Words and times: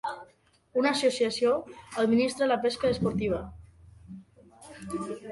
Una 0.83 0.91
associació 0.97 1.51
administra 2.03 2.47
la 2.51 2.57
pesca 2.63 2.89
esportiva. 2.93 3.43